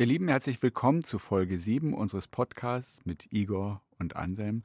Ihr 0.00 0.06
Lieben, 0.06 0.28
herzlich 0.28 0.62
willkommen 0.62 1.04
zu 1.04 1.18
Folge 1.18 1.58
7 1.58 1.92
unseres 1.92 2.26
Podcasts 2.26 3.04
mit 3.04 3.30
Igor 3.34 3.82
und 3.98 4.16
Anselm. 4.16 4.62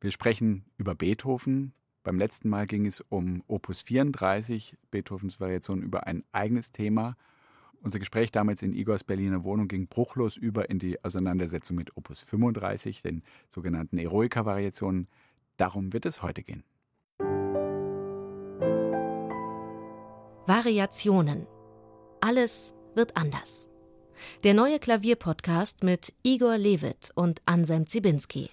Wir 0.00 0.10
sprechen 0.10 0.64
über 0.76 0.96
Beethoven. 0.96 1.72
Beim 2.02 2.18
letzten 2.18 2.48
Mal 2.48 2.66
ging 2.66 2.84
es 2.84 3.00
um 3.00 3.44
Opus 3.46 3.80
34, 3.82 4.76
Beethovens 4.90 5.38
Variation 5.38 5.82
über 5.82 6.08
ein 6.08 6.24
eigenes 6.32 6.72
Thema. 6.72 7.14
Unser 7.80 8.00
Gespräch 8.00 8.32
damals 8.32 8.62
in 8.62 8.74
Igors 8.74 9.04
Berliner 9.04 9.44
Wohnung 9.44 9.68
ging 9.68 9.86
bruchlos 9.86 10.36
über 10.36 10.68
in 10.68 10.80
die 10.80 11.00
Auseinandersetzung 11.04 11.76
mit 11.76 11.96
Opus 11.96 12.20
35, 12.20 13.02
den 13.02 13.22
sogenannten 13.50 13.98
Eroica-Variationen. 13.98 15.06
Darum 15.58 15.92
wird 15.92 16.06
es 16.06 16.22
heute 16.22 16.42
gehen. 16.42 16.64
Variationen. 20.44 21.46
Alles 22.20 22.74
wird 22.96 23.16
anders. 23.16 23.69
Der 24.44 24.54
neue 24.54 24.78
Klavierpodcast 24.78 25.82
mit 25.82 26.12
Igor 26.22 26.58
Levit 26.58 27.10
und 27.14 27.42
Anselm 27.46 27.86
Zibinski. 27.86 28.50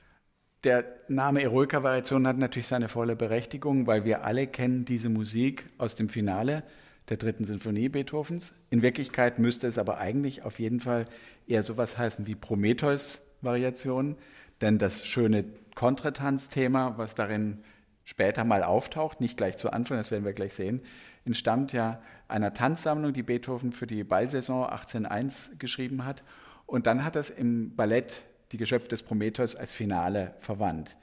Der 0.64 0.86
Name 1.08 1.44
Eroica-Variation 1.44 2.28
hat 2.28 2.38
natürlich 2.38 2.68
seine 2.68 2.90
volle 2.90 3.16
Berechtigung, 3.16 3.88
weil 3.88 4.06
wir 4.06 4.24
alle 4.24 4.48
kennen 4.48 4.86
diese 4.86 5.10
Musik 5.10 5.66
aus 5.78 5.96
dem 5.96 6.10
Finale 6.10 6.64
der 7.10 7.18
dritten 7.18 7.46
Sinfonie 7.46 7.90
Beethovens. 7.90 8.54
In 8.70 8.82
Wirklichkeit 8.82 9.40
müsste 9.40 9.68
es 9.68 9.78
aber 9.78 9.98
eigentlich 9.98 10.44
auf 10.44 10.60
jeden 10.60 10.80
Fall 10.80 11.06
eher 11.48 11.64
sowas 11.64 11.98
heißen 11.98 12.28
wie 12.28 12.36
Prometheus-Variation, 12.36 14.18
denn 14.62 14.78
das 14.78 15.06
schöne 15.06 15.46
Kontretanzthema, 15.76 16.98
was 16.98 17.16
darin 17.16 17.60
später 18.04 18.44
mal 18.44 18.64
auftaucht, 18.64 19.22
nicht 19.22 19.38
gleich 19.38 19.58
zu 19.58 19.72
Anfang, 19.72 19.98
das 19.98 20.12
werden 20.12 20.26
wir 20.26 20.34
gleich 20.34 20.54
sehen, 20.54 20.82
entstammt 21.26 21.74
ja 21.74 22.02
einer 22.28 22.54
Tanzsammlung, 22.54 23.14
die 23.14 23.24
Beethoven 23.24 23.72
für 23.72 23.88
die 23.88 24.04
Ballsaison 24.04 24.66
1801 24.66 25.52
geschrieben 25.60 26.06
hat. 26.06 26.24
Und 26.66 26.86
dann 26.86 27.04
hat 27.04 27.16
das 27.16 27.30
im 27.30 27.76
Ballett 27.76 28.24
die 28.52 28.58
Geschöpfe 28.58 28.88
des 28.88 29.04
Prometheus 29.04 29.56
als 29.56 29.74
Finale 29.74 30.34
verwandt. 30.40 30.98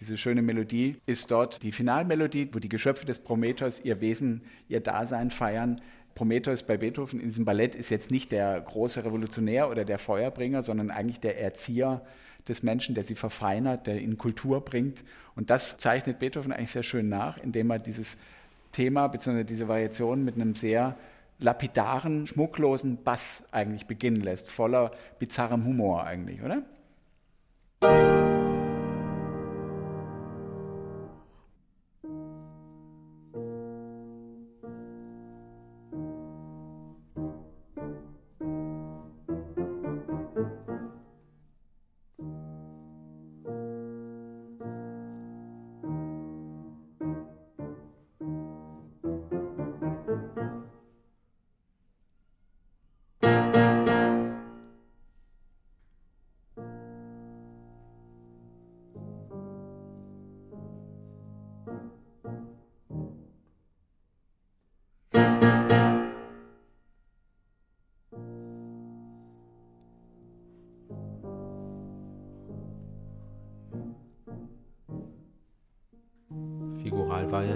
Diese 0.00 0.16
schöne 0.16 0.42
Melodie 0.42 0.96
ist 1.06 1.30
dort 1.30 1.62
die 1.62 1.72
Finalmelodie, 1.72 2.48
wo 2.52 2.58
die 2.58 2.68
Geschöpfe 2.68 3.06
des 3.06 3.20
Prometheus 3.20 3.80
ihr 3.80 4.00
Wesen, 4.00 4.42
ihr 4.68 4.80
Dasein 4.80 5.30
feiern. 5.30 5.80
Prometheus 6.14 6.62
bei 6.62 6.76
Beethoven 6.76 7.20
in 7.20 7.28
diesem 7.28 7.44
Ballett 7.44 7.74
ist 7.74 7.90
jetzt 7.90 8.10
nicht 8.10 8.32
der 8.32 8.60
große 8.60 9.04
Revolutionär 9.04 9.70
oder 9.70 9.84
der 9.84 9.98
Feuerbringer, 9.98 10.62
sondern 10.62 10.90
eigentlich 10.90 11.20
der 11.20 11.40
Erzieher 11.40 12.04
des 12.48 12.62
Menschen, 12.62 12.94
der 12.94 13.04
sie 13.04 13.14
verfeinert, 13.14 13.86
der 13.86 14.00
in 14.00 14.18
Kultur 14.18 14.64
bringt. 14.64 15.04
Und 15.36 15.50
das 15.50 15.76
zeichnet 15.76 16.18
Beethoven 16.18 16.52
eigentlich 16.52 16.72
sehr 16.72 16.82
schön 16.82 17.08
nach, 17.08 17.38
indem 17.38 17.70
er 17.70 17.78
dieses 17.78 18.18
Thema 18.72 19.08
bzw. 19.08 19.44
diese 19.44 19.68
Variation 19.68 20.24
mit 20.24 20.34
einem 20.34 20.54
sehr 20.54 20.96
lapidaren, 21.38 22.26
schmucklosen 22.26 23.02
Bass 23.02 23.44
eigentlich 23.50 23.86
beginnen 23.86 24.22
lässt, 24.22 24.50
voller 24.50 24.92
bizarrem 25.18 25.64
Humor 25.64 26.04
eigentlich, 26.04 26.42
oder? 26.42 26.62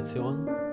Meditation 0.06 0.65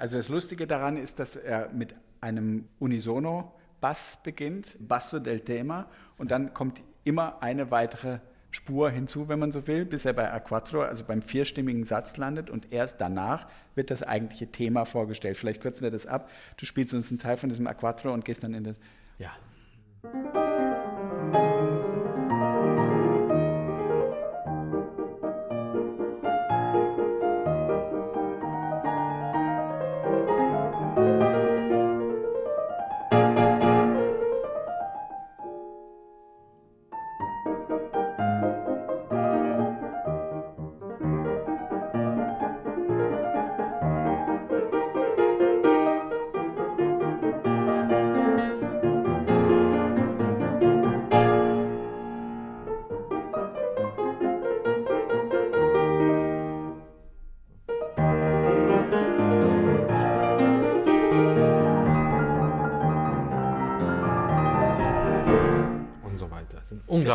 Also 0.00 0.16
das 0.16 0.30
Lustige 0.30 0.66
daran 0.66 0.96
ist, 0.96 1.18
dass 1.18 1.36
er 1.36 1.68
mit 1.74 1.94
einem 2.22 2.66
Unisono-Bass 2.78 4.20
beginnt, 4.22 4.78
Basso 4.80 5.18
del 5.18 5.40
Tema, 5.40 5.90
und 6.16 6.30
dann 6.30 6.54
kommt 6.54 6.80
immer 7.04 7.42
eine 7.42 7.70
weitere 7.70 8.20
Spur 8.50 8.90
hinzu, 8.90 9.28
wenn 9.28 9.38
man 9.38 9.52
so 9.52 9.66
will, 9.66 9.84
bis 9.84 10.06
er 10.06 10.14
bei 10.14 10.34
A4, 10.34 10.86
also 10.86 11.04
beim 11.04 11.20
vierstimmigen 11.20 11.84
Satz 11.84 12.16
landet 12.16 12.48
und 12.48 12.72
erst 12.72 12.98
danach 12.98 13.46
wird 13.74 13.90
das 13.90 14.02
eigentliche 14.02 14.46
Thema 14.46 14.86
vorgestellt. 14.86 15.36
Vielleicht 15.36 15.60
kürzen 15.60 15.82
wir 15.82 15.90
das 15.90 16.06
ab. 16.06 16.30
Du 16.56 16.64
spielst 16.64 16.94
uns 16.94 17.10
einen 17.10 17.18
Teil 17.18 17.36
von 17.36 17.50
diesem 17.50 17.68
A4 17.68 18.08
und 18.08 18.24
gehst 18.24 18.42
dann 18.42 18.54
in 18.54 18.64
das. 18.64 18.76
Ja. 19.18 19.32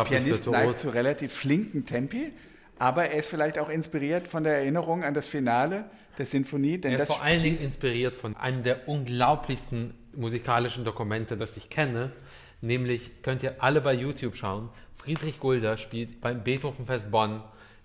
Unglaublich 0.00 0.22
Pianist 0.22 0.46
neigt 0.46 0.78
zu 0.78 0.88
relativ 0.90 1.32
flinken 1.32 1.86
Tempi, 1.86 2.32
aber 2.78 3.06
er 3.06 3.18
ist 3.18 3.28
vielleicht 3.28 3.58
auch 3.58 3.68
inspiriert 3.68 4.28
von 4.28 4.44
der 4.44 4.58
Erinnerung 4.58 5.04
an 5.04 5.14
das 5.14 5.26
Finale 5.26 5.84
der 6.18 6.26
Sinfonie. 6.26 6.78
Denn 6.78 6.92
er 6.92 7.00
ist 7.00 7.12
vor 7.12 7.22
allen 7.22 7.42
Dingen 7.42 7.58
inspiriert 7.58 8.14
von 8.14 8.36
einem 8.36 8.62
der 8.62 8.88
unglaublichsten 8.88 9.94
musikalischen 10.14 10.84
Dokumente, 10.84 11.36
das 11.36 11.56
ich 11.56 11.70
kenne. 11.70 12.12
Nämlich 12.60 13.22
könnt 13.22 13.42
ihr 13.42 13.62
alle 13.62 13.80
bei 13.80 13.94
YouTube 13.94 14.36
schauen. 14.36 14.70
Friedrich 14.96 15.38
Gulder 15.40 15.76
spielt 15.76 16.20
beim 16.20 16.42
Beethovenfest 16.42 17.10
Bonn 17.10 17.42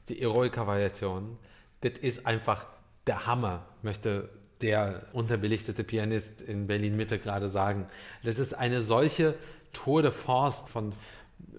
die 0.10 0.22
Eroica-Variation. 0.22 1.38
Das 1.82 1.94
ist 2.02 2.26
einfach 2.26 2.68
der 3.08 3.26
Hammer, 3.26 3.66
möchte 3.82 4.30
der 4.62 5.08
unterbelichtete 5.14 5.84
Pianist 5.84 6.42
in 6.42 6.68
Berlin-Mitte 6.68 7.18
gerade 7.20 7.50
sagen. 7.50 7.88
Das 8.24 8.40
ist 8.40 8.54
eine 8.54 8.82
solche 8.82 9.36
Tour 9.74 10.02
de 10.02 10.12
Force 10.12 10.64
von 10.72 10.94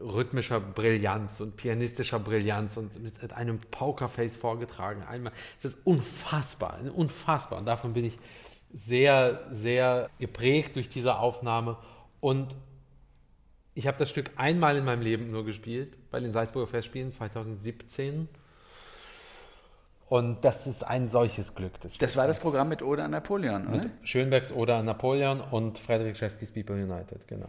rhythmischer 0.01 0.61
Brillanz 0.61 1.41
und 1.41 1.57
pianistischer 1.57 2.19
Brillanz 2.19 2.77
und 2.77 3.03
mit 3.03 3.33
einem 3.33 3.59
Pokerface 3.59 4.37
vorgetragen. 4.37 5.03
Einmal, 5.03 5.33
das 5.63 5.75
ist 5.75 5.81
unfassbar, 5.85 6.79
unfassbar. 6.95 7.59
Und 7.59 7.67
davon 7.67 7.93
bin 7.93 8.05
ich 8.05 8.19
sehr, 8.73 9.47
sehr 9.51 10.11
geprägt 10.19 10.77
durch 10.77 10.89
diese 10.89 11.19
Aufnahme. 11.19 11.77
Und 12.21 12.57
ich 13.75 13.87
habe 13.87 13.99
das 13.99 14.11
Stück 14.11 14.31
einmal 14.37 14.77
in 14.77 14.85
meinem 14.85 15.03
Leben 15.03 15.31
nur 15.31 15.45
gespielt, 15.45 15.97
bei 16.11 16.21
den 16.21 16.33
Salzburger 16.33 16.67
Festspielen 16.69 17.13
2017. 17.13 18.29
Und 20.09 20.45
das 20.45 20.67
ist 20.67 20.85
ein 20.85 21.09
solches 21.09 21.55
Glück. 21.55 21.81
Das, 21.81 21.97
das 21.97 22.17
war 22.17 22.27
das 22.27 22.39
Programm 22.39 22.69
mit 22.69 22.83
Ode 22.83 23.03
an 23.03 23.13
Napoleon, 23.13 23.67
oder? 23.67 23.77
Mit 23.79 23.91
Schönbergs 24.03 24.53
Ode 24.53 24.75
an 24.75 24.85
Napoleon 24.85 25.41
und 25.41 25.79
Friedrich 25.79 26.19
Schewskis 26.19 26.53
People 26.53 26.77
United, 26.77 27.27
genau. 27.27 27.49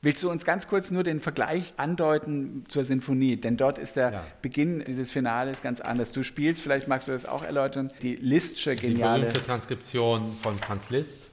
Willst 0.00 0.22
du 0.22 0.30
uns 0.30 0.44
ganz 0.44 0.68
kurz 0.68 0.92
nur 0.92 1.02
den 1.02 1.20
Vergleich 1.20 1.74
andeuten 1.76 2.64
zur 2.68 2.84
Sinfonie? 2.84 3.36
Denn 3.36 3.56
dort 3.56 3.78
ist 3.78 3.96
der 3.96 4.12
ja. 4.12 4.26
Beginn 4.42 4.84
dieses 4.86 5.10
Finales 5.10 5.60
ganz 5.60 5.80
anders. 5.80 6.12
Du 6.12 6.22
spielst, 6.22 6.62
vielleicht 6.62 6.86
magst 6.86 7.08
du 7.08 7.12
das 7.12 7.26
auch 7.26 7.42
erläutern, 7.42 7.90
die 8.02 8.14
Listsche 8.14 8.76
geniale... 8.76 9.22
Die 9.22 9.26
berühmte 9.26 9.46
Transkription 9.46 10.32
von 10.40 10.56
Franz 10.58 10.90
Liszt 10.90 11.27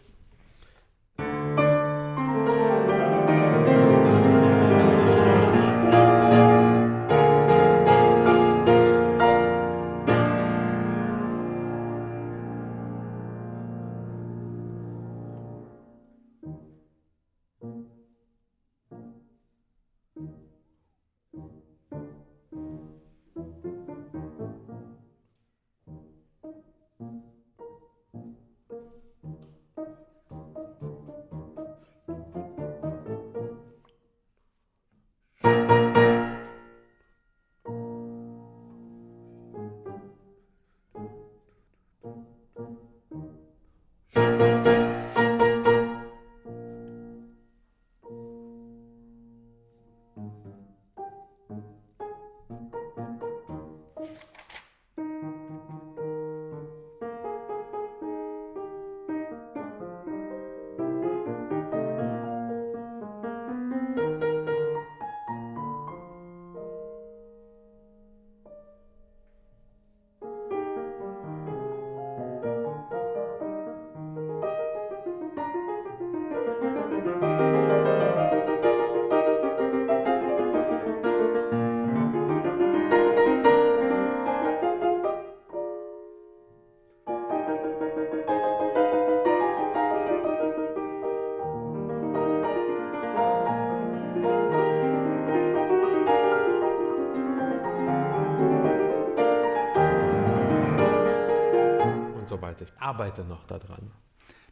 arbeite 102.80 103.24
noch 103.24 103.46
daran. 103.46 103.92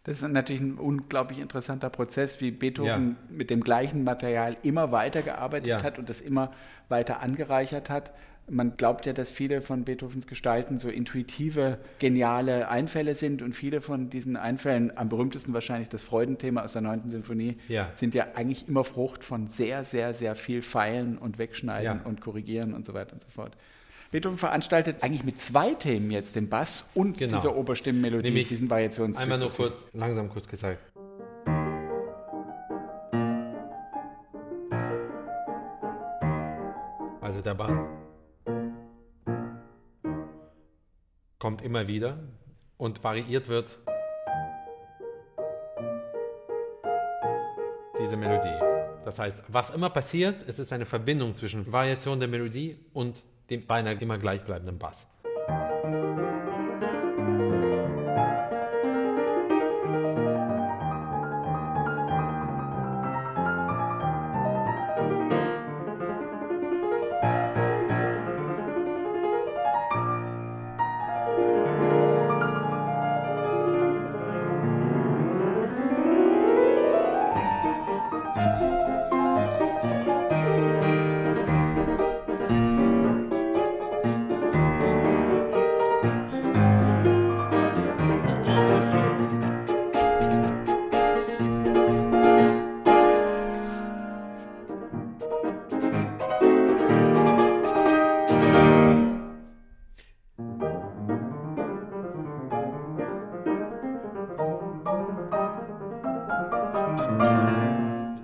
Das 0.03 0.21
ist 0.21 0.29
natürlich 0.29 0.61
ein 0.61 0.77
unglaublich 0.77 1.39
interessanter 1.39 1.89
Prozess, 1.89 2.41
wie 2.41 2.51
Beethoven 2.51 3.11
ja. 3.11 3.35
mit 3.35 3.49
dem 3.49 3.61
gleichen 3.61 4.03
Material 4.03 4.57
immer 4.61 4.91
weitergearbeitet 4.91 5.67
ja. 5.67 5.83
hat 5.83 5.97
und 5.97 6.09
das 6.09 6.19
immer 6.19 6.51
weiter 6.89 7.21
angereichert 7.21 7.89
hat. 7.89 8.13
Man 8.49 8.75
glaubt 8.75 9.05
ja, 9.05 9.13
dass 9.13 9.31
viele 9.31 9.61
von 9.61 9.85
Beethovens 9.85 10.27
Gestalten 10.27 10.77
so 10.77 10.89
intuitive, 10.89 11.79
geniale 11.99 12.67
Einfälle 12.67 13.15
sind 13.15 13.41
und 13.41 13.55
viele 13.55 13.79
von 13.79 14.09
diesen 14.09 14.35
Einfällen, 14.35 14.97
am 14.97 15.07
berühmtesten 15.07 15.53
wahrscheinlich 15.53 15.87
das 15.87 16.03
Freudenthema 16.03 16.61
aus 16.61 16.73
der 16.73 16.81
9. 16.81 17.09
Sinfonie, 17.09 17.57
ja. 17.69 17.89
sind 17.93 18.13
ja 18.13 18.27
eigentlich 18.35 18.67
immer 18.67 18.83
Frucht 18.83 19.23
von 19.23 19.47
sehr, 19.47 19.85
sehr, 19.85 20.13
sehr 20.13 20.35
viel 20.35 20.61
Feilen 20.61 21.17
und 21.17 21.37
Wegschneiden 21.37 22.01
und 22.01 22.19
Korrigieren 22.19 22.73
und 22.73 22.85
so 22.85 22.93
weiter 22.93 23.13
und 23.13 23.21
so 23.21 23.29
fort. 23.29 23.55
Beethoven 24.13 24.37
veranstaltet 24.37 25.01
eigentlich 25.01 25.23
mit 25.23 25.39
zwei 25.39 25.73
Themen 25.73 26.11
jetzt, 26.11 26.35
dem 26.35 26.47
Bass 26.47 26.85
und 26.93 27.17
genau. 27.17 27.35
dieser 27.35 27.55
Oberstimmenmelodie, 27.55 28.27
Nämlich 28.27 28.47
diesen 28.47 28.69
Variations. 28.69 29.17
Einmal 29.17 29.39
nur 29.39 29.49
kurz, 29.49 29.87
langsam 29.91 30.29
kurz 30.29 30.47
gezeigt. 30.47 30.83
Also 37.21 37.41
der 37.41 37.55
Bass 37.55 37.71
kommt 41.39 41.63
immer 41.63 41.87
wieder 41.87 42.19
und 42.77 43.03
variiert 43.03 43.47
wird 43.47 43.79
diese 47.99 48.15
Melodie. 48.15 48.59
Das 49.05 49.17
heißt, 49.17 49.39
was 49.47 49.71
immer 49.71 49.89
passiert, 49.89 50.47
es 50.47 50.59
ist 50.59 50.71
eine 50.71 50.85
Verbindung 50.85 51.33
zwischen 51.33 51.71
Variation 51.71 52.19
der 52.19 52.29
Melodie 52.29 52.77
und 52.93 53.15
dem 53.49 53.65
beinahe 53.65 53.95
immer 53.95 54.17
gleichbleibenden 54.17 54.77
Bass. 54.77 55.07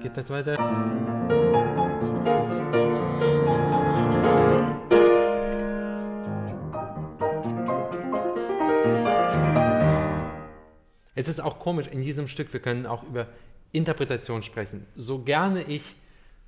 Jetzt 0.03 0.29
weiter. 0.29 0.57
Es 11.15 11.27
ist 11.27 11.41
auch 11.41 11.59
komisch 11.59 11.87
in 11.87 12.01
diesem 12.01 12.27
Stück, 12.29 12.53
wir 12.53 12.61
können 12.61 12.85
auch 12.85 13.03
über 13.03 13.27
Interpretation 13.71 14.41
sprechen. 14.41 14.85
So 14.95 15.19
gerne 15.19 15.63
ich 15.63 15.95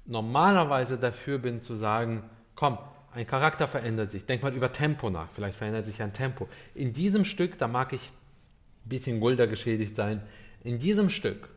normalerweise 0.05 0.97
dafür 0.97 1.39
bin 1.39 1.61
zu 1.61 1.75
sagen, 1.75 2.23
komm, 2.55 2.77
ein 3.13 3.27
Charakter 3.27 3.67
verändert 3.67 4.11
sich. 4.11 4.25
Denk 4.25 4.41
mal 4.41 4.53
über 4.53 4.71
Tempo 4.71 5.09
nach. 5.09 5.27
Vielleicht 5.35 5.57
verändert 5.57 5.85
sich 5.85 6.01
ein 6.01 6.13
Tempo. 6.13 6.47
In 6.73 6.93
diesem 6.93 7.25
Stück, 7.25 7.57
da 7.57 7.67
mag 7.67 7.91
ich 7.91 8.11
ein 8.85 8.89
bisschen 8.89 9.19
Gulda 9.19 9.45
geschädigt 9.45 9.95
sein. 9.95 10.21
In 10.63 10.79
diesem 10.79 11.09
Stück 11.09 11.49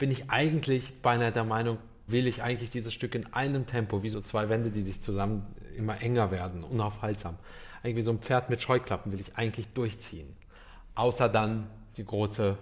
bin 0.00 0.10
ich 0.10 0.30
eigentlich 0.30 1.02
beinahe 1.02 1.30
der 1.30 1.44
Meinung, 1.44 1.78
will 2.06 2.26
ich 2.26 2.42
eigentlich 2.42 2.70
dieses 2.70 2.92
Stück 2.92 3.14
in 3.14 3.32
einem 3.34 3.66
Tempo, 3.66 4.02
wie 4.02 4.08
so 4.08 4.20
zwei 4.22 4.48
Wände, 4.48 4.70
die 4.70 4.82
sich 4.82 5.00
zusammen 5.00 5.46
immer 5.76 6.00
enger 6.02 6.32
werden, 6.32 6.64
unaufhaltsam. 6.64 7.36
Eigentlich 7.82 7.96
wie 7.96 8.02
so 8.02 8.10
ein 8.10 8.18
Pferd 8.18 8.50
mit 8.50 8.60
Scheuklappen 8.62 9.12
will 9.12 9.20
ich 9.20 9.36
eigentlich 9.36 9.68
durchziehen. 9.68 10.34
Außer 10.94 11.28
dann 11.28 11.68
die 11.98 12.04
große 12.04 12.56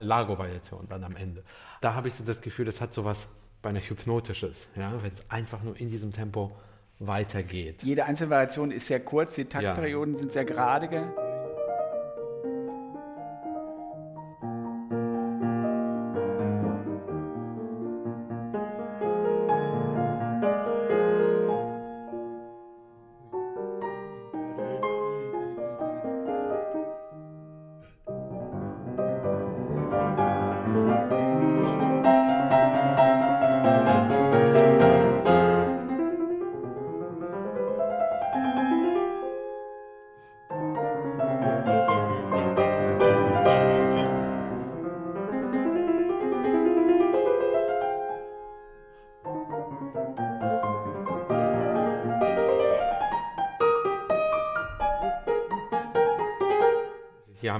Lago-Variation 0.00 0.86
dann 0.88 1.04
am 1.04 1.16
Ende. 1.16 1.44
Da 1.80 1.94
habe 1.94 2.08
ich 2.08 2.14
so 2.14 2.24
das 2.24 2.40
Gefühl, 2.40 2.66
das 2.66 2.80
hat 2.80 2.92
so 2.92 3.04
was 3.04 3.28
beinahe 3.62 3.82
hypnotisches, 3.82 4.68
ja, 4.74 4.92
wenn 5.02 5.12
es 5.12 5.22
einfach 5.30 5.62
nur 5.62 5.78
in 5.78 5.90
diesem 5.90 6.12
Tempo 6.12 6.56
weitergeht. 6.98 7.84
Jede 7.84 8.04
einzelne 8.04 8.30
Variation 8.30 8.72
ist 8.72 8.88
sehr 8.88 9.00
kurz, 9.00 9.36
die 9.36 9.44
Taktperioden 9.44 10.14
ja. 10.14 10.20
sind 10.20 10.32
sehr 10.32 10.44
gerade. 10.44 10.88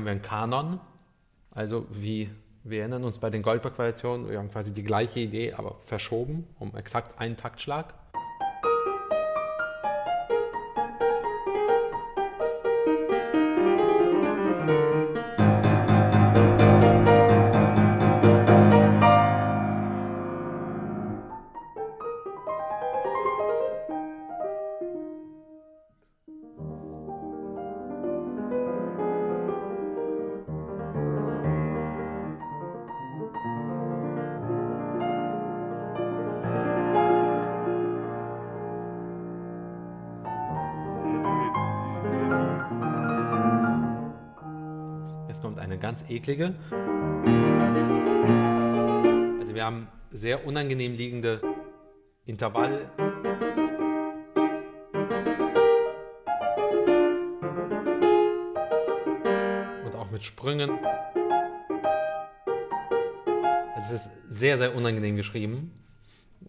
Haben 0.00 0.07
wir 0.07 0.12
einen 0.12 0.23
Kanon, 0.23 0.80
also 1.50 1.87
wie 1.90 2.30
wir 2.64 2.80
erinnern 2.80 3.04
uns 3.04 3.19
bei 3.19 3.28
den 3.28 3.42
Goldberg-Variationen, 3.42 4.30
wir 4.30 4.38
haben 4.38 4.50
quasi 4.50 4.73
die 4.73 4.83
gleiche 4.83 5.21
Idee, 5.21 5.52
aber 5.52 5.76
verschoben 5.85 6.47
um 6.59 6.75
exakt 6.75 7.21
einen 7.21 7.37
Taktschlag. 7.37 7.92
Ganz 45.90 46.04
eklige. 46.09 46.54
Also 49.40 49.54
wir 49.56 49.64
haben 49.64 49.88
sehr 50.11 50.47
unangenehm 50.47 50.94
liegende 50.94 51.40
Intervall. 52.26 52.88
Und 59.85 59.97
auch 59.97 60.12
mit 60.12 60.23
Sprüngen. 60.23 60.70
Also 63.75 63.94
es 63.94 64.06
ist 64.06 64.11
sehr, 64.28 64.59
sehr 64.59 64.76
unangenehm 64.76 65.16
geschrieben. 65.16 65.73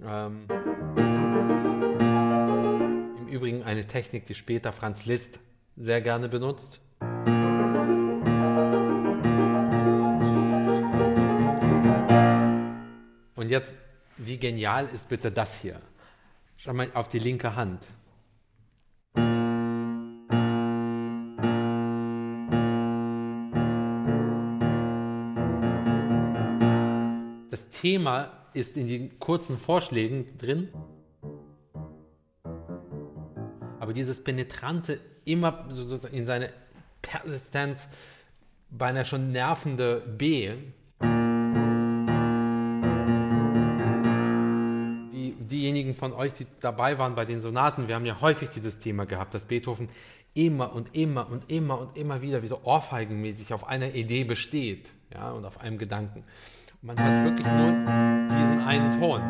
Ähm 0.05 0.45
Im 3.17 3.27
Übrigen 3.27 3.63
eine 3.63 3.88
Technik, 3.88 4.27
die 4.27 4.36
später 4.36 4.71
Franz 4.71 5.07
Liszt 5.07 5.39
sehr 5.77 6.01
gerne 6.01 6.29
benutzt. 6.29 6.79
Jetzt, 13.51 13.77
wie 14.17 14.38
genial 14.38 14.88
ist 14.88 15.10
bitte 15.10 15.31
das 15.31 15.62
hier? 15.62 15.81
Schau 16.58 16.74
mal 16.74 16.89
auf 16.93 17.10
die 17.10 17.20
linke 17.20 17.55
Hand. 17.55 17.86
Das 27.50 27.67
Thema 27.70 28.31
ist 28.53 28.77
in 28.77 28.88
den 28.88 29.20
kurzen 29.20 29.60
Vorschlägen 29.60 30.38
drin, 30.38 30.70
aber 33.79 33.93
dieses 33.93 34.24
penetrante, 34.24 35.00
immer 35.25 35.67
in 36.12 36.25
seine 36.25 36.53
Persistenz 37.01 37.89
beinahe 38.70 39.03
schon 39.03 39.31
nervende 39.31 40.00
B 40.00 40.55
diejenigen 45.91 45.95
von 45.95 46.13
euch, 46.13 46.33
die 46.33 46.48
dabei 46.60 46.98
waren 46.98 47.15
bei 47.15 47.25
den 47.25 47.41
Sonaten, 47.41 47.88
wir 47.88 47.95
haben 47.95 48.05
ja 48.05 48.21
häufig 48.21 48.50
dieses 48.50 48.79
Thema 48.79 49.05
gehabt, 49.05 49.33
dass 49.33 49.45
Beethoven 49.45 49.89
immer 50.33 50.74
und 50.74 50.95
immer 50.95 51.29
und 51.29 51.50
immer 51.50 51.79
und 51.79 51.98
immer 51.98 52.21
wieder 52.21 52.41
wie 52.41 52.48
so 52.48 52.62
ohrfeigenmäßig 52.63 53.53
auf 53.53 53.67
einer 53.67 53.93
Idee 53.93 54.24
besteht 54.24 54.89
ja, 55.13 55.31
und 55.31 55.45
auf 55.45 55.60
einem 55.60 55.77
Gedanken. 55.77 56.24
Und 56.81 56.88
man 56.88 56.98
hört 57.00 57.24
wirklich 57.25 57.48
nur 57.48 57.71
diesen 58.27 58.62
einen 58.62 58.91
Ton. 58.91 59.21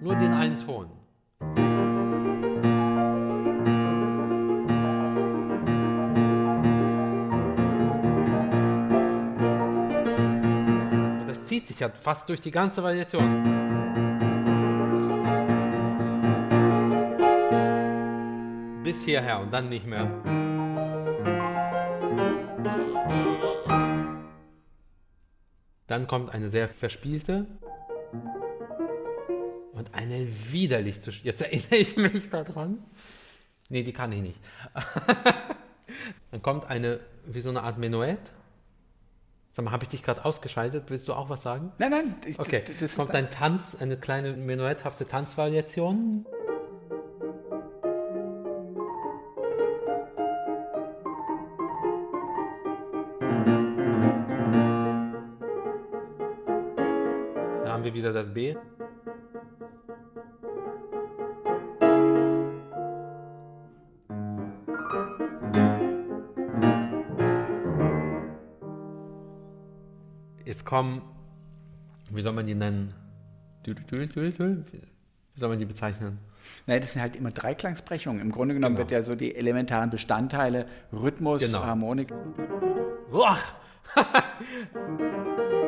Nur 0.00 0.14
den 0.16 0.32
einen 0.32 0.58
Ton. 0.58 0.86
Und 11.20 11.28
das 11.28 11.44
zieht 11.44 11.66
sich 11.66 11.80
ja 11.80 11.88
fast 11.88 12.28
durch 12.28 12.40
die 12.40 12.50
ganze 12.50 12.82
Variation. 12.82 13.71
Bis 18.92 19.04
hierher 19.04 19.40
und 19.40 19.50
dann 19.50 19.70
nicht 19.70 19.86
mehr. 19.86 20.04
Dann 25.86 26.06
kommt 26.06 26.34
eine 26.34 26.50
sehr 26.50 26.68
verspielte 26.68 27.46
und 29.72 29.94
eine 29.94 30.28
widerlich 30.52 31.00
zu. 31.00 31.10
Jetzt 31.10 31.40
erinnere 31.40 31.76
ich 31.76 31.96
mich 31.96 32.28
daran. 32.28 32.84
Nee, 33.70 33.82
die 33.82 33.94
kann 33.94 34.12
ich 34.12 34.20
nicht. 34.20 34.40
Dann 36.30 36.42
kommt 36.42 36.66
eine, 36.66 37.00
wie 37.24 37.40
so 37.40 37.48
eine 37.48 37.62
Art 37.62 37.78
Menuett. 37.78 38.20
Sag 39.54 39.64
mal, 39.64 39.70
habe 39.70 39.84
ich 39.84 39.90
dich 39.90 40.02
gerade 40.02 40.24
ausgeschaltet? 40.24 40.84
Willst 40.88 41.08
du 41.08 41.14
auch 41.14 41.30
was 41.30 41.42
sagen? 41.42 41.72
Nein, 41.78 41.90
nein. 41.90 42.14
Ich, 42.26 42.38
okay, 42.38 42.62
das 42.78 42.96
kommt 42.96 43.14
ein 43.14 43.30
Tanz, 43.30 43.74
eine 43.78 43.96
kleine 43.96 44.34
menuetthafte 44.34 45.06
Tanzvariation. 45.06 46.26
Jetzt 70.44 70.66
kommen, 70.66 71.02
wie 72.10 72.22
soll 72.22 72.32
man 72.32 72.46
die 72.46 72.54
nennen? 72.54 72.94
Wie 73.64 73.74
soll 75.36 75.48
man 75.48 75.58
die 75.58 75.64
bezeichnen? 75.64 76.18
Nein, 76.66 76.80
das 76.80 76.92
sind 76.92 77.02
halt 77.02 77.16
immer 77.16 77.30
Dreiklangsbrechungen. 77.30 78.20
Im 78.20 78.32
Grunde 78.32 78.54
genommen 78.54 78.76
genau. 78.76 78.90
wird 78.90 78.90
ja 78.90 79.02
so 79.02 79.14
die 79.14 79.34
elementaren 79.34 79.90
Bestandteile 79.90 80.66
Rhythmus, 80.92 81.42
genau. 81.42 81.64
Harmonik. 81.64 82.12
Boah! 83.10 83.38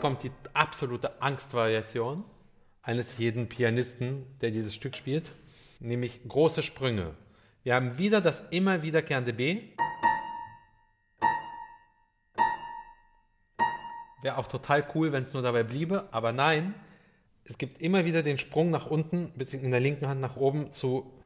kommt 0.00 0.22
die 0.22 0.30
absolute 0.54 1.20
Angstvariation 1.20 2.24
eines 2.82 3.18
jeden 3.18 3.48
Pianisten, 3.48 4.26
der 4.40 4.50
dieses 4.50 4.74
Stück 4.74 4.96
spielt, 4.96 5.30
nämlich 5.80 6.20
große 6.26 6.62
Sprünge. 6.62 7.14
Wir 7.62 7.74
haben 7.74 7.98
wieder 7.98 8.20
das 8.20 8.42
immer 8.50 8.82
wiederkehrende 8.82 9.32
B. 9.32 9.62
Wäre 14.22 14.38
auch 14.38 14.48
total 14.48 14.86
cool, 14.94 15.12
wenn 15.12 15.22
es 15.24 15.32
nur 15.32 15.42
dabei 15.42 15.62
bliebe, 15.62 16.08
aber 16.12 16.32
nein, 16.32 16.74
es 17.44 17.56
gibt 17.58 17.80
immer 17.80 18.04
wieder 18.04 18.22
den 18.22 18.38
Sprung 18.38 18.70
nach 18.70 18.86
unten, 18.86 19.32
beziehungsweise 19.36 19.66
in 19.66 19.70
der 19.70 19.80
linken 19.80 20.08
Hand 20.08 20.20
nach 20.20 20.36
oben 20.36 20.72
zu. 20.72 21.22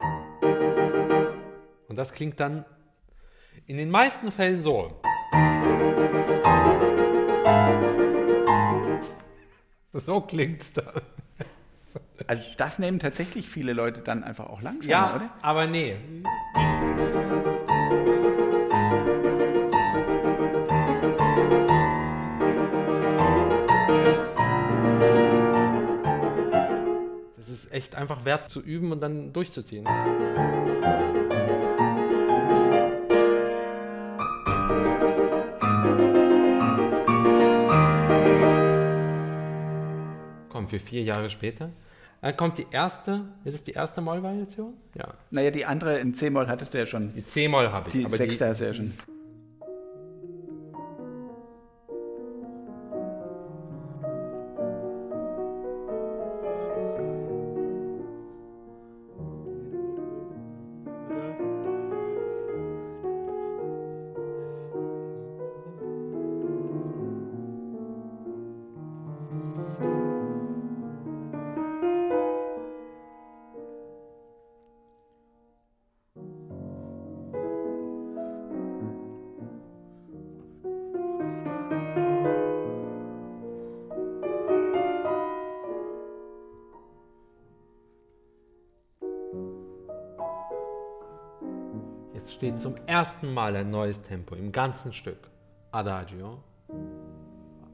Und 1.87 1.95
das 1.97 2.13
klingt 2.13 2.39
dann 2.39 2.65
in 3.65 3.77
den 3.77 3.89
meisten 3.89 4.31
Fällen 4.31 4.63
so. 4.63 5.01
So 9.93 10.21
klingt 10.21 10.61
es 10.61 10.73
dann. 10.73 10.85
Also 12.27 12.43
das 12.57 12.79
nehmen 12.79 12.99
tatsächlich 12.99 13.47
viele 13.49 13.73
Leute 13.73 14.01
dann 14.01 14.23
einfach 14.23 14.47
auch 14.47 14.61
langsam, 14.61 14.89
Ja, 14.89 15.15
oder? 15.15 15.29
aber 15.41 15.67
nee. 15.67 15.95
Das 27.37 27.49
ist 27.49 27.71
echt 27.71 27.95
einfach 27.95 28.25
wert 28.25 28.49
zu 28.49 28.61
üben 28.61 28.91
und 28.91 29.01
dann 29.01 29.33
durchzuziehen. 29.33 29.87
Vier 40.83 41.03
Jahre 41.03 41.29
später. 41.29 41.69
Dann 42.21 42.37
kommt 42.37 42.57
die 42.57 42.67
erste, 42.71 43.25
ist 43.43 43.53
es 43.53 43.63
die 43.63 43.71
erste 43.73 43.99
Moll-Variation? 43.99 44.73
Ja. 44.97 45.13
Naja, 45.31 45.51
die 45.51 45.65
andere 45.65 45.99
in 45.99 46.13
C-Moll 46.13 46.47
hattest 46.47 46.73
du 46.73 46.77
ja 46.77 46.85
schon. 46.85 47.13
Die 47.13 47.25
C-Moll 47.25 47.69
habe 47.69 47.89
ich. 47.89 47.93
Die 47.93 48.09
sechste 48.09 48.45
die, 48.45 48.49
hast 48.49 48.61
du 48.61 48.65
ja 48.65 48.73
schon. 48.73 48.93
Steht 92.33 92.59
zum 92.59 92.75
ersten 92.87 93.31
Mal 93.31 93.55
ein 93.55 93.69
neues 93.69 94.01
Tempo 94.01 94.33
im 94.33 94.51
ganzen 94.51 94.91
Stück. 94.91 95.29
Adagio 95.71 96.43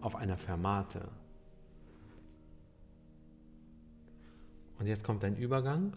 auf 0.02 0.18
einer 0.18 0.36
Fermate. 0.36 1.00
Und 4.78 4.86
jetzt 4.86 5.06
kommt 5.06 5.24
ein 5.24 5.38
Übergang 5.38 5.94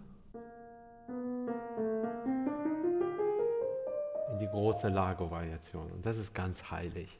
in 4.31 4.39
die 4.39 4.47
große 4.47 4.89
Lago-Variation. 4.89 5.91
Und 5.91 6.07
das 6.07 6.17
ist 6.17 6.33
ganz 6.33 6.71
heilig. 6.71 7.19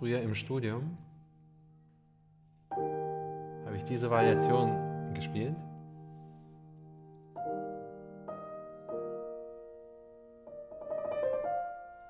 Früher 0.00 0.20
im 0.20 0.34
Studium 0.34 0.98
habe 2.72 3.76
ich 3.76 3.84
diese 3.84 4.10
Variation 4.10 5.14
gespielt. 5.14 5.54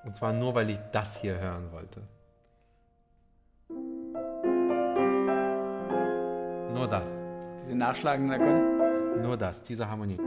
Und 0.09 0.17
zwar 0.17 0.33
nur, 0.33 0.55
weil 0.55 0.71
ich 0.71 0.79
das 0.91 1.19
hier 1.19 1.39
hören 1.39 1.71
wollte. 1.71 2.01
Nur 6.73 6.89
das. 6.89 7.11
Diese 7.61 7.75
nachschlagenden 7.75 8.41
Akkorde. 8.41 9.21
Nur 9.21 9.37
das, 9.37 9.61
diese 9.61 9.87
Harmonie. 9.87 10.19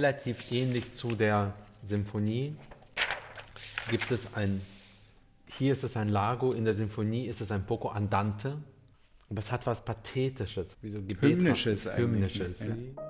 Relativ 0.00 0.50
ähnlich 0.50 0.94
zu 0.94 1.14
der 1.14 1.52
Symphonie 1.86 2.56
gibt 3.90 4.10
es 4.10 4.34
ein, 4.34 4.62
hier 5.46 5.72
ist 5.72 5.84
es 5.84 5.94
ein 5.96 6.08
Lago, 6.08 6.52
in 6.52 6.64
der 6.64 6.72
Symphonie 6.72 7.26
ist 7.26 7.42
es 7.42 7.50
ein 7.50 7.66
Poco 7.66 7.88
Andante, 7.88 8.56
aber 9.28 9.40
es 9.40 9.52
hat 9.52 9.66
was 9.66 9.84
Pathetisches, 9.84 10.74
wie 10.80 10.88
so 10.88 11.02
Gebet 11.02 11.38
Hymnisches 11.38 11.86
eigentlich, 11.86 12.38
Hymnisches. 12.38 12.60
ja. 12.60 13.09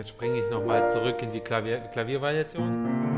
Jetzt 0.00 0.08
springe 0.10 0.38
ich 0.38 0.50
nochmal 0.50 0.90
zurück 0.90 1.20
in 1.20 1.30
die 1.30 1.40
Klavier 1.40 1.80
Klaviervariation. 1.92 3.09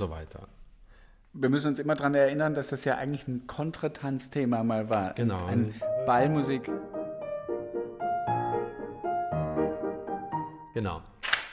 So 0.00 0.10
weiter. 0.10 0.48
Wir 1.32 1.48
müssen 1.48 1.68
uns 1.68 1.78
immer 1.78 1.94
daran 1.94 2.14
erinnern, 2.14 2.54
dass 2.54 2.68
das 2.68 2.84
ja 2.84 2.96
eigentlich 2.96 3.28
ein 3.28 3.46
Kontratanzthema 3.46 4.64
mal 4.64 4.90
war. 4.90 5.12
Genau. 5.14 5.46
Ein 5.46 5.74
Ballmusik. 6.06 6.68
Genau. 10.74 11.02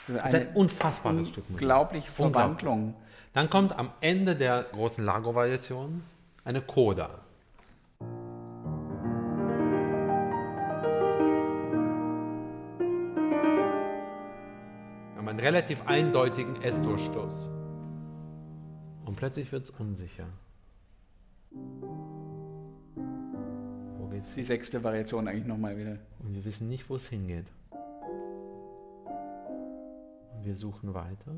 Das 0.08 0.16
Das 0.22 0.34
ist 0.34 0.34
ein 0.34 0.48
unfassbares 0.54 1.28
Stück 1.28 1.44
Musik. 1.50 1.62
unglaubliche 1.62 2.10
Verwandlung. 2.10 2.94
Dann 3.34 3.50
kommt 3.50 3.78
am 3.78 3.90
Ende 4.00 4.34
der 4.34 4.64
großen 4.64 5.04
Lago-Variation 5.04 6.02
eine 6.44 6.62
Coda. 6.62 7.10
Wir 15.12 15.18
haben 15.18 15.28
einen 15.28 15.40
relativ 15.40 15.86
eindeutigen 15.86 16.62
S-Durchstoß. 16.62 17.48
Plötzlich 19.18 19.50
wird 19.50 19.64
es 19.64 19.70
unsicher. 19.70 20.28
Wo 23.98 24.06
geht's 24.12 24.32
Die 24.32 24.44
sechste 24.44 24.84
Variation 24.84 25.26
eigentlich 25.26 25.44
nochmal 25.44 25.76
wieder. 25.76 25.98
Und 26.20 26.36
wir 26.36 26.44
wissen 26.44 26.68
nicht, 26.68 26.88
wo 26.88 26.94
es 26.94 27.08
hingeht. 27.08 27.46
Und 30.36 30.44
wir 30.44 30.54
suchen 30.54 30.94
weiter. 30.94 31.32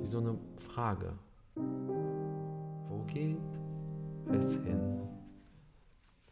Wie 0.00 0.06
so 0.08 0.18
eine 0.18 0.36
Frage. 0.56 1.12
Wo 1.54 3.04
geht 3.04 3.38
es 4.32 4.50
hin? 4.50 4.98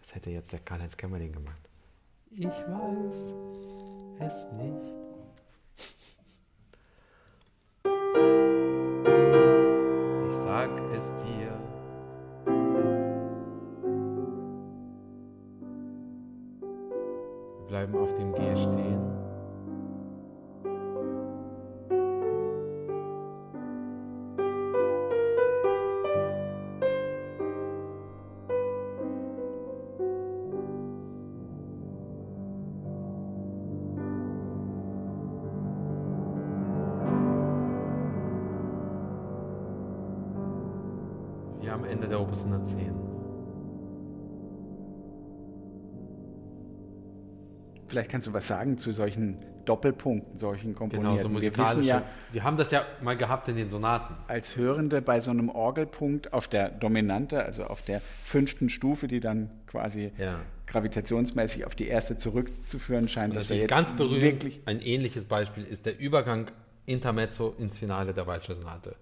Das 0.00 0.12
hätte 0.12 0.30
jetzt 0.30 0.52
der 0.52 0.58
Karl-Heinz 0.58 0.96
Kämmerling 0.96 1.30
gemacht. 1.30 1.63
Ich 2.36 2.46
weiß 2.46 3.14
es 4.18 4.52
nicht. 4.52 5.03
Vielleicht 47.94 48.10
kannst 48.10 48.26
du 48.26 48.32
was 48.32 48.48
sagen 48.48 48.76
zu 48.76 48.90
solchen 48.92 49.36
Doppelpunkten, 49.66 50.36
solchen 50.36 50.74
Genau, 50.74 50.78
Komponierten. 50.78 51.22
so 51.22 51.28
wir 51.28 51.34
musikalische. 51.34 51.76
wissen 51.76 51.86
ja 51.86 52.02
wir 52.32 52.42
haben 52.42 52.56
das 52.56 52.72
ja 52.72 52.82
mal 53.02 53.16
gehabt 53.16 53.46
in 53.48 53.54
den 53.56 53.70
Sonaten. 53.70 54.14
als 54.26 54.56
Hörende 54.56 55.00
bei 55.00 55.20
so 55.20 55.30
einem 55.30 55.48
Orgelpunkt 55.48 56.32
auf 56.32 56.48
der 56.48 56.70
Dominante, 56.70 57.44
also 57.44 57.62
auf 57.66 57.82
der 57.82 58.00
fünften 58.24 58.68
Stufe, 58.68 59.06
die 59.06 59.20
dann 59.20 59.48
quasi 59.68 60.10
Ja. 60.18 60.40
gravitationsmäßig 60.66 61.66
auf 61.66 61.76
die 61.76 61.86
erste 61.86 62.16
zurückzuführen 62.16 63.06
scheint, 63.08 63.30
Und 63.30 63.36
dass 63.36 63.48
wir 63.48 63.58
jetzt 63.58 63.70
ganz 63.70 63.92
berühmt, 63.92 64.22
wirklich 64.22 64.60
ein 64.66 64.80
ähnliches 64.80 65.26
Beispiel 65.26 65.62
ist 65.64 65.86
der 65.86 65.96
Übergang 66.00 66.50
Intermezzo 66.86 67.54
ins 67.58 67.78
Finale 67.78 68.12
der 68.12 68.26
Walscher 68.26 68.56
Sonate. 68.56 68.96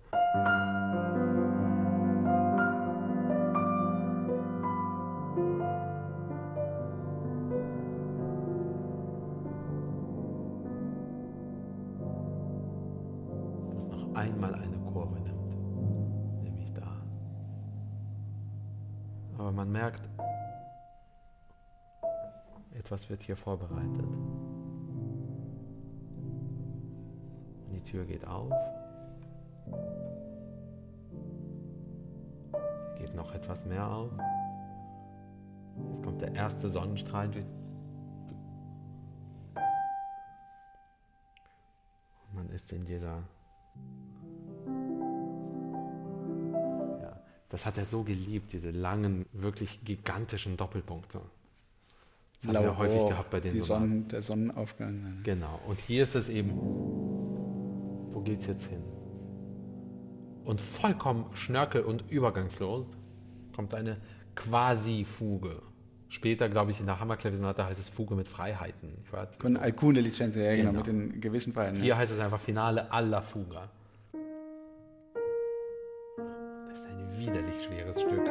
Etwas 22.93 23.09
wird 23.09 23.23
hier 23.23 23.37
vorbereitet. 23.39 24.05
Und 27.67 27.73
die 27.73 27.83
Tür 27.83 28.05
geht 28.05 28.27
auf. 28.27 28.53
Geht 32.99 33.15
noch 33.15 33.35
etwas 33.35 33.65
mehr 33.65 33.89
auf. 33.89 34.11
Jetzt 35.89 36.03
kommt 36.03 36.21
der 36.21 36.35
erste 36.35 36.69
Sonnenstrahl 36.69 37.31
durch. 37.31 37.47
Und 42.27 42.35
man 42.35 42.51
ist 42.51 42.71
in 42.73 42.85
dieser. 42.85 43.23
Das 47.49 47.65
hat 47.65 47.79
er 47.79 47.87
so 47.87 48.03
geliebt, 48.03 48.53
diese 48.53 48.71
langen, 48.71 49.25
wirklich 49.33 49.83
gigantischen 49.83 50.59
Doppelpunkte. 50.59 51.23
Haben 52.47 52.55
wir 52.65 52.77
häufig 52.79 53.09
gehabt 53.09 53.31
bei 53.31 53.41
den 53.41 53.53
die 53.53 53.61
Sonaten. 53.61 53.87
Sonnen, 53.89 54.09
der 54.09 54.23
Sonnenaufgang. 54.23 55.21
Genau. 55.23 55.61
Und 55.69 55.81
hier 55.81 56.03
ist 56.03 56.15
es 56.17 56.29
eben, 56.29 56.51
wo 58.13 58.21
geht's 58.25 58.47
jetzt 58.47 58.67
hin? 58.67 58.83
Und 60.45 60.61
vollkommen 60.61 61.27
schnörkel- 61.35 61.83
und 61.85 62.05
übergangslos 62.11 62.99
kommt 63.55 63.75
eine 63.75 63.99
Quasi-Fuge. 64.35 65.63
Später, 66.09 66.49
glaube 66.49 66.73
ich, 66.73 66.81
in 66.81 66.87
der 66.87 66.99
Hammerklaviersonate 67.01 67.65
heißt 67.65 67.81
es 67.81 67.89
Fuge 67.89 68.15
mit 68.17 68.29
Freiheiten. 68.29 68.99
Ich 69.05 69.13
weiß, 69.13 69.29
Von 69.39 69.57
Alcune 69.57 70.01
Lizenz, 70.01 70.35
ja, 70.37 70.55
genau, 70.57 70.71
Genau. 70.71 70.79
mit 70.79 70.87
den 70.89 71.21
gewissen 71.21 71.53
Feiern. 71.53 71.77
hier 71.77 71.97
heißt 71.97 72.13
es 72.13 72.19
einfach 72.19 72.41
Finale 72.41 72.91
alla 72.93 73.23
Fuga. 73.23 73.71
Das 76.69 76.81
ist 76.81 76.87
ein 76.87 77.19
widerlich 77.19 77.63
schweres 77.63 78.01
Stück. 78.01 78.31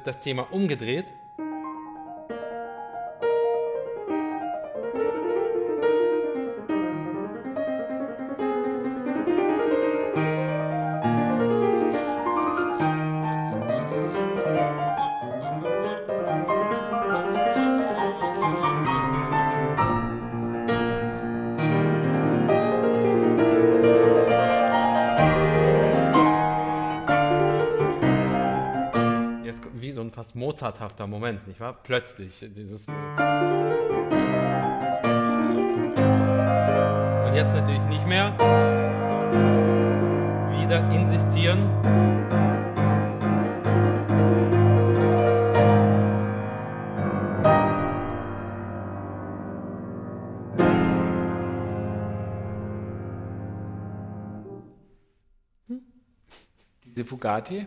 Wird 0.00 0.16
das 0.16 0.22
Thema 0.22 0.50
umgedreht. 0.50 1.12
Mozarthafter 30.60 31.06
Moment, 31.06 31.46
nicht 31.48 31.58
wahr? 31.58 31.74
Plötzlich 31.82 32.46
dieses. 32.54 32.86
Und 32.86 32.94
jetzt 37.34 37.54
natürlich 37.54 37.82
nicht 37.84 38.06
mehr. 38.06 38.34
Wieder 40.60 40.86
insistieren. 40.92 41.66
Diese 56.84 57.06
Fugati 57.06 57.66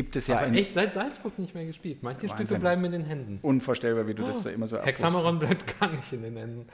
gibt 0.00 0.16
es 0.16 0.28
ja 0.28 0.38
Aber 0.38 0.52
echt 0.52 0.72
seit 0.72 0.94
Salzburg 0.94 1.38
nicht 1.38 1.54
mehr 1.54 1.66
gespielt. 1.66 2.02
Manche 2.02 2.28
Wahnsinn. 2.28 2.46
Stücke 2.46 2.60
bleiben 2.60 2.82
in 2.86 2.92
den 2.92 3.04
Händen. 3.04 3.38
unvorstellbar, 3.42 4.06
wie 4.06 4.14
du 4.14 4.22
das 4.22 4.42
so 4.42 4.48
immer 4.48 4.66
so. 4.66 4.80
Hexameron 4.82 5.38
bleibt 5.38 5.78
gar 5.78 5.90
nicht 5.90 6.10
in 6.10 6.22
den 6.22 6.36
Händen. 6.38 6.66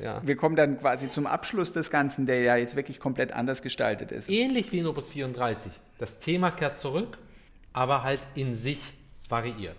Ja. 0.00 0.20
Wir 0.24 0.34
kommen 0.34 0.56
dann 0.56 0.80
quasi 0.80 1.08
zum 1.08 1.28
Abschluss 1.28 1.72
des 1.72 1.92
Ganzen, 1.92 2.26
der 2.26 2.40
ja 2.40 2.56
jetzt 2.56 2.74
wirklich 2.74 2.98
komplett 2.98 3.30
anders 3.32 3.62
gestaltet 3.62 4.10
ist. 4.10 4.28
Ähnlich 4.28 4.72
wie 4.72 4.80
in 4.80 4.86
Opus 4.86 5.08
34. 5.08 5.70
Das 5.98 6.18
Thema 6.18 6.50
kehrt 6.50 6.80
zurück, 6.80 7.16
aber 7.72 8.02
halt 8.02 8.20
in 8.34 8.56
sich 8.56 8.80
variiert. 9.28 9.76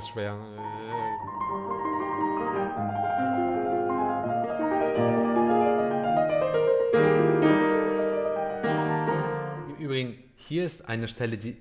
Das 0.00 0.08
schwer. 0.08 0.38
Im 9.68 9.84
Übrigen, 9.84 10.18
hier 10.36 10.64
ist 10.64 10.88
eine 10.88 11.06
Stelle, 11.06 11.36
die 11.36 11.56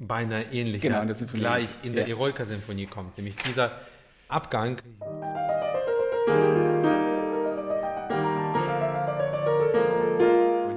beinahe 0.00 0.44
ähnlich 0.52 0.80
Genau, 0.80 1.04
gleich 1.32 1.68
in 1.82 1.94
der 1.94 2.06
ja. 2.06 2.14
Eroica-Sinfonie 2.14 2.86
kommt, 2.86 3.16
nämlich 3.16 3.36
dieser 3.36 3.80
Abgang. 4.28 4.80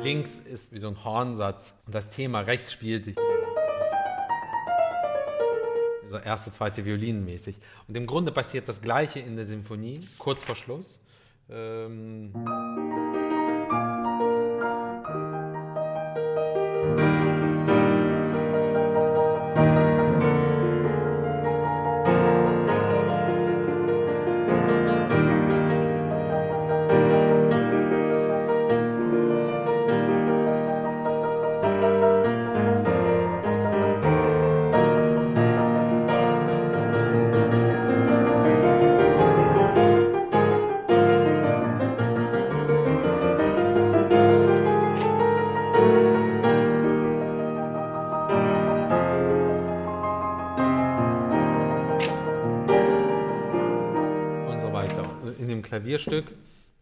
Links 0.02 0.40
ist 0.40 0.72
wie 0.72 0.80
so 0.80 0.88
ein 0.88 1.04
Hornsatz 1.04 1.74
und 1.88 1.96
das 1.96 2.10
Thema 2.10 2.42
rechts 2.42 2.72
spielt 2.72 3.06
sich 3.06 3.16
so 6.16 6.22
erste, 6.24 6.52
zweite 6.52 6.86
Violinenmäßig. 6.86 7.56
Und 7.88 7.96
im 7.96 8.08
Grunde 8.08 8.32
passiert 8.32 8.68
das 8.70 8.82
Gleiche 8.82 9.20
in 9.20 9.36
der 9.36 9.46
Symphonie, 9.46 10.08
kurz 10.18 10.44
vor 10.44 10.56
Schluss. 10.56 11.00
Ähm, 11.50 12.34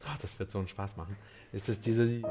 ach, 0.08 0.18
das 0.18 0.38
wird 0.40 0.52
so 0.52 0.60
einen 0.60 0.68
Spaß 0.68 0.98
machen, 0.98 1.16
ist 1.52 1.70
es 1.70 1.80
diese. 1.80 2.22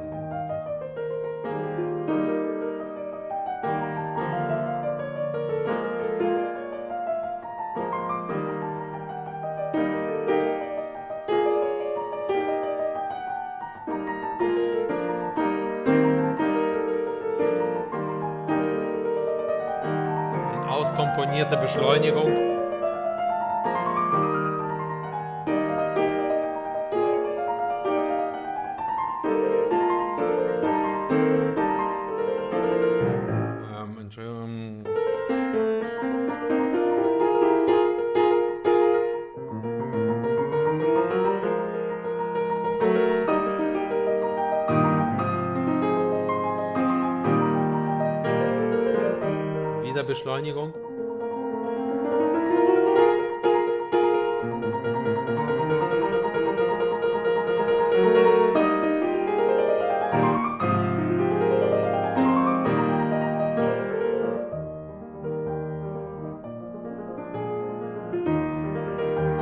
Auskomponierte 20.69 21.57
Beschleunigung. 21.59 22.52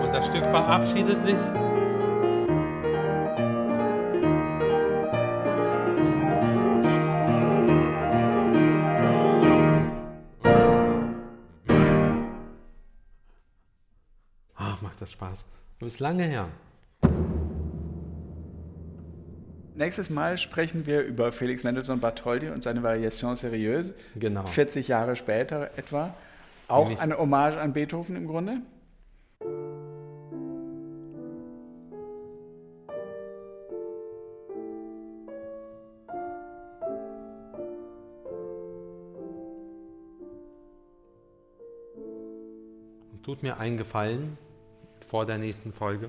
Und 0.02 0.12
das 0.12 0.26
Stück 0.26 0.44
verabschiedet 0.46 1.22
sich. 1.22 1.59
Lange 16.00 16.24
her. 16.24 16.48
Nächstes 19.74 20.10
Mal 20.10 20.36
sprechen 20.36 20.84
wir 20.84 21.02
über 21.02 21.32
Felix 21.32 21.64
Mendelssohn 21.64 22.00
Bartholdy 22.00 22.50
und 22.50 22.62
seine 22.62 22.82
Variation 22.82 23.34
Sérieuse. 23.34 23.94
Genau. 24.14 24.44
40 24.44 24.88
Jahre 24.88 25.16
später 25.16 25.70
etwa. 25.76 26.14
Auch 26.68 26.84
Nämlich- 26.84 27.00
eine 27.00 27.16
Hommage 27.18 27.56
an 27.56 27.72
Beethoven 27.72 28.14
im 28.16 28.26
Grunde. 28.26 28.58
Tut 43.22 43.42
mir 43.42 43.58
einen 43.58 43.76
Gefallen 43.76 44.38
vor 45.10 45.26
der 45.26 45.38
nächsten 45.38 45.72
Folge. 45.72 46.08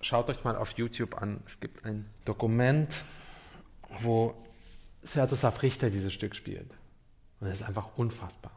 Schaut 0.00 0.30
euch 0.30 0.44
mal 0.44 0.54
auf 0.54 0.70
YouTube 0.78 1.20
an. 1.20 1.40
Es 1.46 1.58
gibt 1.58 1.84
ein 1.84 2.06
Dokument, 2.24 3.02
wo 4.02 4.34
Sviatoslav 5.04 5.62
Richter 5.64 5.90
dieses 5.90 6.12
Stück 6.12 6.36
spielt. 6.36 6.70
Und 7.40 7.48
das 7.48 7.60
ist 7.60 7.66
einfach 7.66 7.88
unfassbar. 7.96 8.52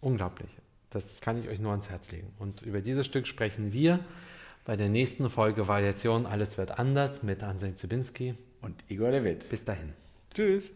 Unglaublich. 0.00 0.50
Das 0.90 1.20
kann 1.20 1.40
ich 1.42 1.48
euch 1.48 1.58
nur 1.58 1.72
ans 1.72 1.90
Herz 1.90 2.12
legen. 2.12 2.32
Und 2.38 2.62
über 2.62 2.80
dieses 2.80 3.06
Stück 3.06 3.26
sprechen 3.26 3.72
wir 3.72 3.98
bei 4.64 4.76
der 4.76 4.88
nächsten 4.88 5.28
Folge 5.30 5.66
Variation 5.66 6.24
Alles 6.24 6.58
wird 6.58 6.78
anders 6.78 7.24
mit 7.24 7.42
Anselm 7.42 7.76
Zybinski 7.76 8.34
und 8.62 8.84
Igor 8.88 9.10
Levit. 9.10 9.50
Bis 9.50 9.64
dahin. 9.64 9.94
Tschüss. 10.32 10.70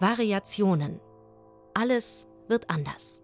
Variationen. 0.00 0.98
Alles 1.74 2.26
wird 2.48 2.68
anders. 2.68 3.22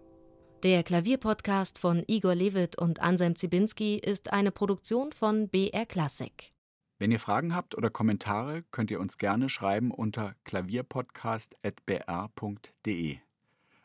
Der 0.63 0.81
Klavierpodcast 0.81 1.77
von 1.77 2.03
Igor 2.07 2.33
Levit 2.35 2.77
und 2.77 3.01
Anselm 3.01 3.35
Zibinski 3.35 3.97
ist 3.97 4.31
eine 4.31 4.49
Produktion 4.49 5.11
von 5.11 5.49
BR 5.49 5.85
Classic. 5.85 6.53
Wenn 6.99 7.11
ihr 7.11 7.19
Fragen 7.19 7.53
habt 7.53 7.75
oder 7.75 7.89
Kommentare, 7.89 8.63
könnt 8.71 8.89
ihr 8.89 9.01
uns 9.01 9.17
gerne 9.17 9.49
schreiben 9.49 9.91
unter 9.91 10.35
klavierpodcast.br.de. 10.45 13.17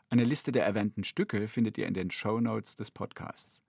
Eine 0.09 0.23
Liste 0.23 0.53
der 0.53 0.65
erwähnten 0.65 1.03
Stücke 1.03 1.49
findet 1.49 1.77
ihr 1.77 1.85
in 1.85 1.93
den 1.93 2.11
Show 2.11 2.39
Notes 2.39 2.75
des 2.75 2.91
Podcasts. 2.91 3.61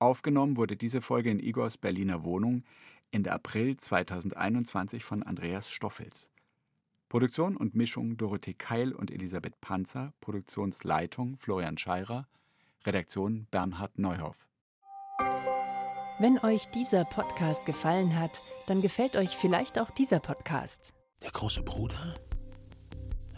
Aufgenommen 0.00 0.56
wurde 0.56 0.76
diese 0.76 1.00
Folge 1.00 1.30
in 1.30 1.38
Igors 1.38 1.76
Berliner 1.76 2.24
Wohnung 2.24 2.64
Ende 3.12 3.30
April 3.30 3.76
2021 3.76 5.04
von 5.04 5.22
Andreas 5.22 5.70
Stoffels. 5.70 6.28
Produktion 7.08 7.56
und 7.56 7.76
Mischung 7.76 8.16
Dorothee 8.16 8.54
Keil 8.54 8.92
und 8.92 9.12
Elisabeth 9.12 9.60
Panzer, 9.60 10.12
Produktionsleitung 10.20 11.36
Florian 11.36 11.78
Scheirer, 11.78 12.26
Redaktion 12.86 13.46
Bernhard 13.50 13.98
Neuhoff. 13.98 14.46
Wenn 16.20 16.38
euch 16.40 16.66
dieser 16.70 17.04
Podcast 17.04 17.66
gefallen 17.66 18.18
hat, 18.18 18.40
dann 18.66 18.82
gefällt 18.82 19.16
euch 19.16 19.36
vielleicht 19.36 19.78
auch 19.78 19.90
dieser 19.90 20.20
Podcast. 20.20 20.94
Der 21.22 21.30
große 21.30 21.62
Bruder 21.62 22.14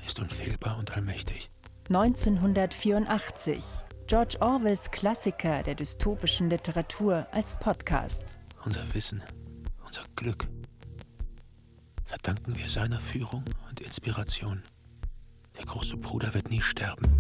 ist 0.07 0.19
unfehlbar 0.19 0.79
und 0.79 0.97
allmächtig. 0.97 1.51
1984. 1.89 3.63
George 4.07 4.37
Orwells 4.41 4.91
Klassiker 4.91 5.63
der 5.63 5.75
dystopischen 5.75 6.51
Literatur 6.51 7.27
als 7.33 7.57
Podcast. 7.59 8.37
Unser 8.65 8.83
Wissen, 8.95 9.23
unser 9.85 10.03
Glück 10.17 10.49
verdanken 12.05 12.57
wir 12.59 12.69
seiner 12.69 12.99
Führung 12.99 13.45
und 13.69 13.81
Inspiration. 13.81 14.63
Der 15.57 15.65
große 15.65 15.97
Bruder 15.97 16.35
wird 16.35 16.51
nie 16.51 16.61
sterben. 16.61 17.20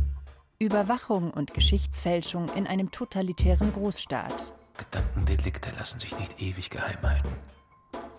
Überwachung 0.62 1.30
und 1.30 1.54
Geschichtsfälschung 1.54 2.50
in 2.54 2.66
einem 2.66 2.90
totalitären 2.90 3.72
Großstaat. 3.72 4.52
Gedankendelikte 4.76 5.70
lassen 5.78 5.98
sich 5.98 6.14
nicht 6.18 6.38
ewig 6.38 6.68
geheim 6.68 7.00
halten. 7.00 7.30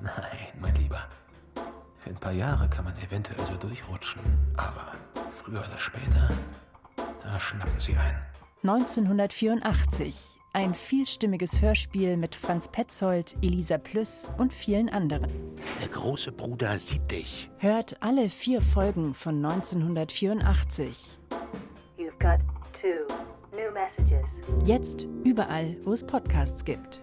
Nein, 0.02 0.48
mein 0.60 0.74
Lieber. 0.74 1.08
Für 2.00 2.10
ein 2.10 2.16
paar 2.16 2.32
Jahre 2.32 2.68
kann 2.68 2.86
man 2.86 2.98
eventuell 2.98 3.46
so 3.46 3.54
durchrutschen, 3.58 4.22
aber 4.58 4.94
früher 5.36 5.60
oder 5.60 5.78
später, 5.78 6.30
da 7.24 7.40
schnappen 7.40 7.80
sie 7.80 7.96
ein. 7.96 8.20
1984. 8.64 10.40
Ein 10.54 10.74
vielstimmiges 10.74 11.62
Hörspiel 11.62 12.18
mit 12.18 12.34
Franz 12.34 12.68
Petzold, 12.68 13.36
Elisa 13.44 13.78
Plüss 13.78 14.32
und 14.40 14.52
vielen 14.52 14.90
anderen. 14.90 15.28
Der 15.80 15.90
große 15.90 16.32
Bruder 16.32 16.76
sieht 16.80 17.10
dich. 17.12 17.52
Hört 17.60 18.02
alle 18.02 18.30
vier 18.30 18.64
Folgen 18.64 19.14
von 19.14 19.46
1984. 19.46 21.20
Jetzt 24.64 25.08
überall, 25.24 25.76
wo 25.84 25.94
es 25.94 26.04
Podcasts 26.04 26.64
gibt. 26.64 27.02